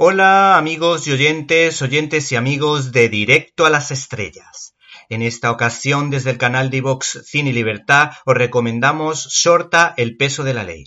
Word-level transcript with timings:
Hola 0.00 0.56
amigos 0.56 1.08
y 1.08 1.10
oyentes, 1.12 1.82
oyentes 1.82 2.30
y 2.30 2.36
amigos 2.36 2.92
de 2.92 3.08
Directo 3.08 3.66
a 3.66 3.70
las 3.70 3.90
Estrellas. 3.90 4.76
En 5.08 5.22
esta 5.22 5.50
ocasión, 5.50 6.08
desde 6.08 6.30
el 6.30 6.38
canal 6.38 6.70
de 6.70 6.82
Vox 6.82 7.24
Cine 7.26 7.50
y 7.50 7.52
Libertad, 7.52 8.12
os 8.24 8.36
recomendamos 8.36 9.26
Shorta 9.28 9.94
el 9.96 10.16
peso 10.16 10.44
de 10.44 10.54
la 10.54 10.62
ley. 10.62 10.84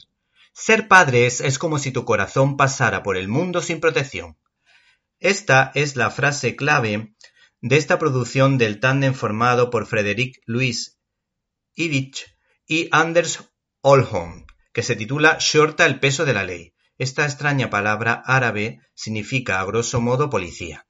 Ser 0.54 0.88
padres 0.88 1.42
es 1.42 1.60
como 1.60 1.78
si 1.78 1.92
tu 1.92 2.06
corazón 2.06 2.56
pasara 2.56 3.04
por 3.04 3.18
el 3.18 3.28
mundo 3.28 3.62
sin 3.62 3.82
protección. 3.82 4.38
Esta 5.20 5.74
es 5.76 5.98
la 5.98 6.10
frase 6.10 6.56
clave 6.56 7.14
de 7.60 7.76
esta 7.76 8.00
producción 8.00 8.58
del 8.58 8.80
tándem 8.80 9.14
formado 9.14 9.72
por 9.72 9.88
Frederick 9.88 10.42
Luis 10.46 11.02
Ivich 11.76 12.34
y 12.66 12.88
Anders 12.94 13.44
Olholm, 13.82 14.46
que 14.72 14.84
se 14.84 14.96
titula 14.96 15.36
Shorta 15.38 15.86
el 15.86 16.00
peso 16.00 16.24
de 16.24 16.34
la 16.34 16.46
ley. 16.46 16.74
Esta 17.02 17.26
extraña 17.26 17.72
palabra 17.72 18.22
árabe 18.28 18.80
significa 18.94 19.60
a 19.60 19.66
grosso 19.66 20.00
modo 20.00 20.30
policía. 20.30 20.86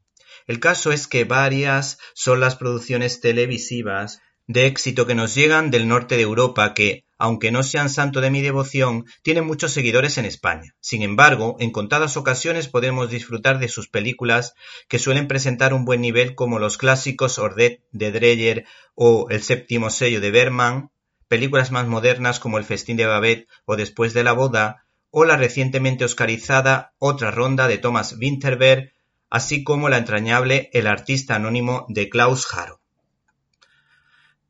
El 0.46 0.60
caso 0.60 0.92
es 0.92 1.08
que 1.08 1.24
varias 1.24 2.00
son 2.14 2.42
las 2.42 2.58
producciones 2.58 3.22
televisivas 3.22 4.20
de 4.46 4.66
éxito 4.66 5.08
que 5.08 5.16
nos 5.16 5.34
llegan 5.36 5.72
del 5.72 5.88
norte 5.88 6.18
de 6.18 6.24
Europa 6.24 6.74
que, 6.74 7.06
aunque 7.18 7.54
no 7.54 7.64
sean 7.64 7.90
santo 7.90 8.20
de 8.20 8.30
mi 8.30 8.42
devoción, 8.42 9.06
tienen 9.24 9.48
muchos 9.48 9.72
seguidores 9.72 10.18
en 10.18 10.26
España. 10.26 10.76
Sin 10.82 11.02
embargo, 11.02 11.56
en 11.62 11.72
contadas 11.72 12.18
ocasiones 12.18 12.68
podemos 12.68 13.10
disfrutar 13.10 13.58
de 13.60 13.70
sus 13.70 13.88
películas 13.88 14.54
que 14.90 15.00
suelen 15.00 15.30
presentar 15.30 15.74
un 15.74 15.86
buen 15.86 16.02
nivel 16.02 16.36
como 16.36 16.60
los 16.60 16.78
clásicos 16.78 17.40
Ordet 17.40 17.84
de 17.94 18.12
Dreyer 18.12 18.66
o 18.96 19.28
El 19.30 19.42
séptimo 19.44 19.90
sello 19.90 20.20
de 20.20 20.32
Berman, 20.32 20.90
películas 21.30 21.72
más 21.72 21.88
modernas 21.88 22.42
como 22.42 22.58
El 22.58 22.66
festín 22.66 22.98
de 22.98 23.06
Babette 23.06 23.48
o 23.64 23.78
Después 23.78 24.14
de 24.14 24.26
la 24.26 24.34
boda, 24.34 24.84
o 25.12 25.26
la 25.26 25.38
recientemente 25.38 26.06
oscarizada 26.06 26.94
Otra 26.98 27.30
ronda 27.32 27.68
de 27.68 27.78
Thomas 27.78 28.16
Winterberg, 28.20 28.94
así 29.30 29.64
como 29.64 29.90
la 29.90 29.98
entrañable 29.98 30.70
El 30.74 30.88
artista 30.88 31.36
anónimo 31.36 31.86
de 31.90 32.10
Klaus 32.10 32.48
Haro. 32.54 32.82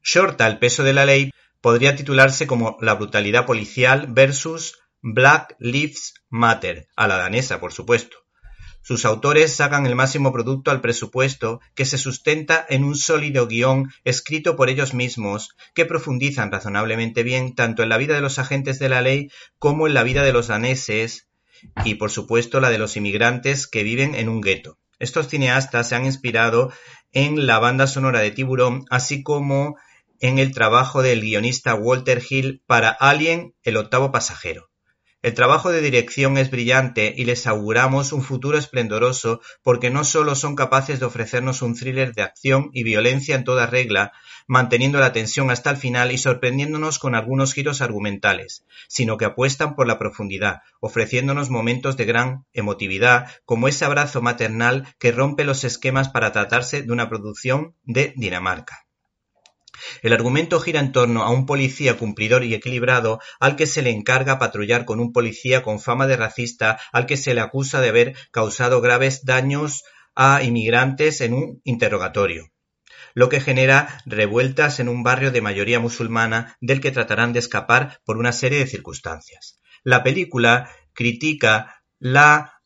Shorta 0.04 0.48
el 0.48 0.60
peso 0.60 0.84
de 0.84 0.94
la 0.94 1.06
ley 1.06 1.32
podría 1.62 1.96
titularse 1.96 2.48
como 2.48 2.78
La 2.82 2.96
brutalidad 2.96 3.46
policial 3.46 4.08
versus 4.10 4.80
Black 5.02 5.56
Lives 5.60 6.14
Matter, 6.30 6.88
a 6.96 7.08
la 7.08 7.18
danesa, 7.18 7.60
por 7.60 7.74
supuesto. 7.74 8.21
Sus 8.84 9.06
autores 9.06 9.56
sacan 9.56 9.86
el 9.86 9.96
máximo 9.96 10.34
producto 10.34 10.72
al 10.72 10.82
presupuesto 10.82 11.62
que 11.76 11.86
se 11.86 12.00
sustenta 12.00 12.66
en 12.68 12.84
un 12.84 12.96
sólido 12.96 13.46
guion 13.46 13.92
escrito 14.04 14.56
por 14.56 14.70
ellos 14.70 14.96
mismos 14.96 15.56
que 15.76 15.86
profundizan 15.86 16.52
razonablemente 16.52 17.22
bien 17.22 17.54
tanto 17.54 17.84
en 17.84 17.90
la 17.90 17.98
vida 17.98 18.16
de 18.16 18.22
los 18.22 18.40
agentes 18.40 18.80
de 18.80 18.90
la 18.90 19.02
ley 19.02 19.30
como 19.60 19.86
en 19.86 19.94
la 19.94 20.04
vida 20.04 20.24
de 20.24 20.34
los 20.34 20.48
daneses 20.48 21.28
y 21.86 21.96
por 21.96 22.10
supuesto 22.10 22.60
la 22.60 22.72
de 22.72 22.80
los 22.80 22.98
inmigrantes 22.98 23.68
que 23.68 23.84
viven 23.84 24.16
en 24.16 24.30
un 24.30 24.42
gueto. 24.42 24.80
Estos 24.98 25.28
cineastas 25.28 25.90
se 25.90 25.96
han 25.96 26.06
inspirado 26.06 26.72
en 27.12 27.46
la 27.46 27.60
banda 27.60 27.86
sonora 27.86 28.20
de 28.20 28.32
Tiburón 28.32 28.86
así 28.90 29.22
como 29.22 29.78
en 30.20 30.40
el 30.40 30.54
trabajo 30.54 31.04
del 31.04 31.22
guionista 31.22 31.76
Walter 31.76 32.22
Hill 32.28 32.64
para 32.66 32.90
Alien, 32.90 33.54
el 33.62 33.78
octavo 33.78 34.12
pasajero. 34.12 34.71
El 35.24 35.36
trabajo 35.36 35.70
de 35.70 35.82
dirección 35.82 36.36
es 36.40 36.50
brillante 36.50 37.14
y 37.16 37.26
les 37.26 37.46
auguramos 37.46 38.12
un 38.12 38.24
futuro 38.24 38.58
esplendoroso 38.58 39.40
porque 39.62 39.92
no 39.92 40.04
solo 40.04 40.34
son 40.34 40.56
capaces 40.56 41.00
de 41.00 41.06
ofrecernos 41.06 41.62
un 41.62 41.76
thriller 41.76 42.16
de 42.16 42.24
acción 42.24 42.72
y 42.74 42.82
violencia 42.82 43.36
en 43.36 43.44
toda 43.44 43.68
regla, 43.68 44.14
manteniendo 44.48 45.00
la 45.00 45.14
tensión 45.14 45.52
hasta 45.52 45.70
el 45.70 45.78
final 45.78 46.12
y 46.12 46.18
sorprendiéndonos 46.18 46.98
con 46.98 47.14
algunos 47.14 47.54
giros 47.54 47.82
argumentales, 47.82 48.66
sino 48.88 49.18
que 49.18 49.26
apuestan 49.26 49.76
por 49.76 49.86
la 49.86 50.00
profundidad, 50.00 50.62
ofreciéndonos 50.80 51.52
momentos 51.52 51.98
de 51.98 52.06
gran 52.06 52.46
emotividad, 52.54 53.30
como 53.46 53.68
ese 53.68 53.86
abrazo 53.86 54.24
maternal 54.24 54.88
que 54.98 55.12
rompe 55.12 55.44
los 55.44 55.64
esquemas 55.64 56.10
para 56.10 56.32
tratarse 56.32 56.82
de 56.82 56.92
una 56.92 57.10
producción 57.10 57.76
de 57.84 58.14
Dinamarca. 58.18 58.88
El 60.02 60.14
argumento 60.14 60.60
gira 60.60 60.80
en 60.80 60.92
torno 60.92 61.24
a 61.24 61.32
un 61.32 61.46
policía 61.46 61.98
cumplidor 61.98 62.44
y 62.44 62.54
equilibrado 62.54 63.20
al 63.40 63.56
que 63.56 63.68
se 63.68 63.82
le 63.82 63.90
encarga 63.90 64.40
patrullar 64.40 64.86
con 64.86 65.00
un 65.00 65.12
policía 65.12 65.64
con 65.64 65.80
fama 65.80 66.08
de 66.08 66.18
racista 66.18 66.80
al 66.92 67.06
que 67.06 67.18
se 67.18 67.34
le 67.34 67.42
acusa 67.42 67.82
de 67.82 67.90
haber 67.90 68.16
causado 68.32 68.82
graves 68.82 69.26
daños 69.26 69.84
a 70.16 70.44
inmigrantes 70.44 71.22
en 71.22 71.34
un 71.34 71.62
interrogatorio 71.64 72.52
lo 73.14 73.30
que 73.30 73.42
genera 73.42 74.02
revueltas 74.06 74.80
en 74.80 74.90
un 74.90 75.04
barrio 75.04 75.32
de 75.32 75.42
mayoría 75.42 75.80
musulmana 75.80 76.56
del 76.62 76.82
que 76.82 76.92
tratarán 76.92 77.34
de 77.34 77.40
escapar 77.40 78.00
por 78.06 78.18
una 78.18 78.32
serie 78.32 78.60
de 78.60 78.68
circunstancias. 78.68 79.60
La 79.84 80.04
película 80.04 80.70
critica 80.94 81.84
la 82.00 82.62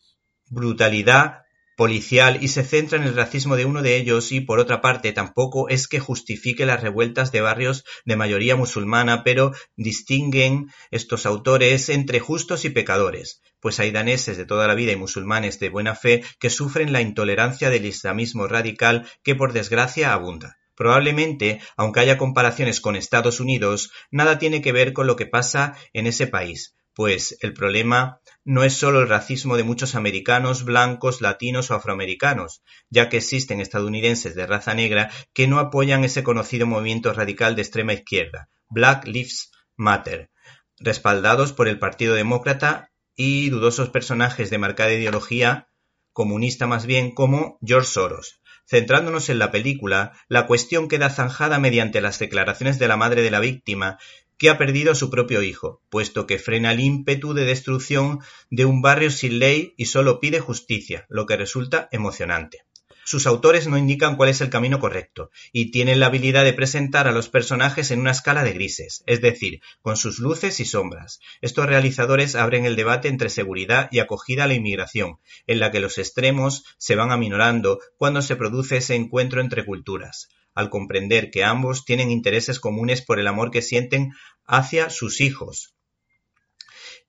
brutalidad 0.47 1.44
policial 1.75 2.39
y 2.41 2.47
se 2.47 2.63
centra 2.63 2.97
en 2.97 3.03
el 3.03 3.15
racismo 3.15 3.55
de 3.55 3.65
uno 3.65 3.81
de 3.81 3.97
ellos 3.97 4.31
y, 4.31 4.41
por 4.41 4.59
otra 4.59 4.81
parte, 4.81 5.11
tampoco 5.11 5.69
es 5.69 5.87
que 5.87 5.99
justifique 5.99 6.65
las 6.65 6.81
revueltas 6.81 7.31
de 7.31 7.41
barrios 7.41 7.83
de 8.05 8.15
mayoría 8.15 8.55
musulmana, 8.55 9.23
pero 9.23 9.51
distinguen 9.75 10.67
estos 10.91 11.25
autores 11.25 11.89
entre 11.89 12.19
justos 12.19 12.65
y 12.65 12.69
pecadores, 12.69 13.41
pues 13.59 13.79
hay 13.79 13.91
daneses 13.91 14.37
de 14.37 14.45
toda 14.45 14.67
la 14.67 14.75
vida 14.75 14.91
y 14.91 14.95
musulmanes 14.95 15.59
de 15.59 15.69
buena 15.69 15.95
fe 15.95 16.23
que 16.39 16.49
sufren 16.49 16.93
la 16.93 17.01
intolerancia 17.01 17.69
del 17.69 17.85
islamismo 17.85 18.47
radical 18.47 19.07
que, 19.23 19.35
por 19.35 19.53
desgracia, 19.53 20.13
abunda. 20.13 20.57
Probablemente, 20.75 21.61
aunque 21.77 22.01
haya 22.01 22.17
comparaciones 22.17 22.81
con 22.81 22.95
Estados 22.95 23.39
Unidos, 23.39 23.91
nada 24.11 24.39
tiene 24.39 24.61
que 24.61 24.73
ver 24.73 24.93
con 24.93 25.07
lo 25.07 25.15
que 25.15 25.25
pasa 25.25 25.75
en 25.93 26.05
ese 26.05 26.27
país, 26.27 26.75
pues 26.95 27.37
el 27.41 27.53
problema 27.53 28.21
no 28.45 28.63
es 28.63 28.73
solo 28.73 29.01
el 29.01 29.09
racismo 29.09 29.57
de 29.57 29.63
muchos 29.63 29.95
americanos, 29.95 30.63
blancos, 30.63 31.21
latinos 31.21 31.69
o 31.69 31.75
afroamericanos, 31.75 32.63
ya 32.89 33.09
que 33.09 33.17
existen 33.17 33.59
estadounidenses 33.59 34.33
de 34.33 34.47
raza 34.47 34.73
negra 34.73 35.11
que 35.33 35.47
no 35.47 35.59
apoyan 35.59 36.03
ese 36.05 36.23
conocido 36.23 36.65
movimiento 36.65 37.13
radical 37.13 37.55
de 37.55 37.63
extrema 37.63 37.93
izquierda, 37.93 38.49
Black 38.69 39.05
Lives 39.07 39.51
Matter, 39.75 40.31
respaldados 40.79 41.51
por 41.51 41.67
el 41.67 41.79
Partido 41.79 42.15
Demócrata 42.15 42.91
y 43.15 43.49
dudosos 43.49 43.89
personajes 43.89 44.49
de 44.49 44.57
marcada 44.57 44.93
ideología 44.93 45.67
comunista 46.13 46.65
más 46.65 46.85
bien 46.85 47.11
como 47.11 47.59
George 47.61 47.89
Soros. 47.89 48.39
Centrándonos 48.67 49.29
en 49.29 49.37
la 49.37 49.51
película, 49.51 50.13
la 50.27 50.47
cuestión 50.47 50.87
queda 50.87 51.09
zanjada 51.09 51.59
mediante 51.59 52.01
las 52.01 52.17
declaraciones 52.17 52.79
de 52.79 52.87
la 52.87 52.97
madre 52.97 53.21
de 53.21 53.29
la 53.29 53.39
víctima, 53.39 53.99
que 54.37 54.49
ha 54.49 54.57
perdido 54.57 54.91
a 54.91 54.95
su 54.95 55.09
propio 55.09 55.41
hijo, 55.41 55.81
puesto 55.89 56.27
que 56.27 56.39
frena 56.39 56.71
el 56.71 56.79
ímpetu 56.79 57.33
de 57.33 57.45
destrucción 57.45 58.19
de 58.49 58.65
un 58.65 58.81
barrio 58.81 59.11
sin 59.11 59.39
ley 59.39 59.73
y 59.77 59.85
solo 59.85 60.19
pide 60.19 60.39
justicia, 60.39 61.05
lo 61.09 61.25
que 61.25 61.37
resulta 61.37 61.87
emocionante. 61.91 62.65
Sus 63.07 63.27
autores 63.27 63.67
no 63.67 63.77
indican 63.77 64.15
cuál 64.15 64.29
es 64.29 64.41
el 64.41 64.49
camino 64.49 64.79
correcto, 64.79 65.29
y 65.51 65.69
tienen 65.69 65.99
la 65.99 66.07
habilidad 66.07 66.43
de 66.43 66.53
presentar 66.53 67.07
a 67.07 67.11
los 67.11 67.29
personajes 67.29 67.91
en 67.91 67.99
una 67.99 68.09
escala 68.09 68.43
de 68.43 68.53
grises, 68.53 69.03
es 69.05 69.21
decir, 69.21 69.61
con 69.83 69.95
sus 69.95 70.17
luces 70.17 70.59
y 70.59 70.65
sombras. 70.65 71.19
Estos 71.39 71.67
realizadores 71.67 72.33
abren 72.33 72.65
el 72.65 72.75
debate 72.75 73.07
entre 73.07 73.29
seguridad 73.29 73.89
y 73.91 73.99
acogida 73.99 74.45
a 74.45 74.47
la 74.47 74.55
inmigración, 74.55 75.19
en 75.45 75.59
la 75.59 75.69
que 75.71 75.81
los 75.81 75.99
extremos 75.99 76.65
se 76.79 76.95
van 76.95 77.11
aminorando 77.11 77.79
cuando 77.97 78.23
se 78.23 78.35
produce 78.35 78.77
ese 78.77 78.95
encuentro 78.95 79.39
entre 79.39 79.65
culturas 79.65 80.29
al 80.55 80.69
comprender 80.69 81.29
que 81.29 81.43
ambos 81.43 81.85
tienen 81.85 82.09
intereses 82.09 82.59
comunes 82.59 83.01
por 83.01 83.19
el 83.19 83.27
amor 83.27 83.51
que 83.51 83.61
sienten 83.61 84.13
hacia 84.45 84.89
sus 84.89 85.21
hijos. 85.21 85.75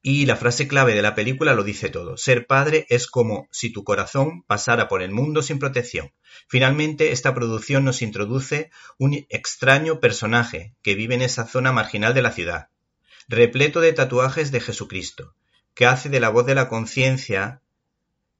Y 0.02 0.26
la 0.26 0.36
frase 0.36 0.68
clave 0.68 0.94
de 0.94 1.02
la 1.02 1.14
película 1.14 1.54
lo 1.54 1.64
dice 1.64 1.88
todo. 1.88 2.16
Ser 2.16 2.46
padre 2.46 2.86
es 2.90 3.06
como 3.06 3.48
si 3.50 3.72
tu 3.72 3.82
corazón 3.82 4.42
pasara 4.46 4.88
por 4.88 5.00
el 5.02 5.10
mundo 5.10 5.42
sin 5.42 5.58
protección. 5.58 6.12
Finalmente, 6.48 7.12
esta 7.12 7.34
producción 7.34 7.84
nos 7.84 8.02
introduce 8.02 8.70
un 8.98 9.14
extraño 9.30 10.00
personaje 10.00 10.74
que 10.82 10.94
vive 10.94 11.14
en 11.14 11.22
esa 11.22 11.46
zona 11.46 11.72
marginal 11.72 12.14
de 12.14 12.22
la 12.22 12.32
ciudad, 12.32 12.68
repleto 13.28 13.80
de 13.80 13.92
tatuajes 13.92 14.52
de 14.52 14.60
Jesucristo, 14.60 15.34
que 15.74 15.86
hace 15.86 16.08
de 16.08 16.20
la 16.20 16.28
voz 16.28 16.46
de 16.46 16.54
la 16.54 16.68
conciencia 16.68 17.62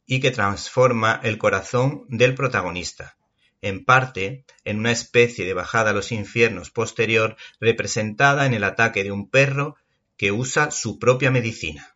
y 0.04 0.20
que 0.20 0.30
transforma 0.30 1.20
el 1.24 1.38
corazón 1.38 2.04
del 2.08 2.34
protagonista 2.34 3.15
en 3.62 3.84
parte 3.84 4.44
en 4.64 4.78
una 4.78 4.92
especie 4.92 5.44
de 5.44 5.54
bajada 5.54 5.90
a 5.90 5.94
los 5.94 6.12
infiernos 6.12 6.70
posterior 6.70 7.36
representada 7.60 8.46
en 8.46 8.54
el 8.54 8.64
ataque 8.64 9.04
de 9.04 9.12
un 9.12 9.28
perro 9.28 9.76
que 10.16 10.32
usa 10.32 10.70
su 10.70 10.98
propia 10.98 11.30
medicina. 11.30 11.95